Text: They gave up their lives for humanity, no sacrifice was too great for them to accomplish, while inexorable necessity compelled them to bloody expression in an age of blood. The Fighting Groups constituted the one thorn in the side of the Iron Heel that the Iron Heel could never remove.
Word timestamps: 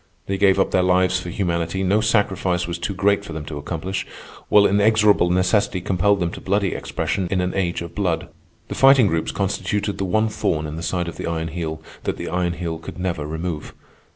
They 0.25 0.39
gave 0.39 0.59
up 0.59 0.71
their 0.71 0.81
lives 0.81 1.19
for 1.19 1.29
humanity, 1.29 1.83
no 1.83 2.01
sacrifice 2.01 2.65
was 2.67 2.79
too 2.79 2.95
great 2.95 3.23
for 3.23 3.33
them 3.33 3.45
to 3.45 3.59
accomplish, 3.59 4.03
while 4.49 4.65
inexorable 4.65 5.29
necessity 5.29 5.79
compelled 5.79 6.19
them 6.19 6.31
to 6.31 6.41
bloody 6.41 6.73
expression 6.73 7.27
in 7.29 7.39
an 7.39 7.53
age 7.53 7.83
of 7.83 7.93
blood. 7.93 8.27
The 8.67 8.73
Fighting 8.73 9.05
Groups 9.05 9.31
constituted 9.31 9.99
the 9.99 10.05
one 10.05 10.27
thorn 10.27 10.65
in 10.65 10.75
the 10.75 10.81
side 10.81 11.07
of 11.07 11.17
the 11.17 11.27
Iron 11.27 11.49
Heel 11.49 11.83
that 12.05 12.17
the 12.17 12.29
Iron 12.29 12.53
Heel 12.53 12.79
could 12.79 12.97
never 12.97 13.27
remove. 13.27 13.75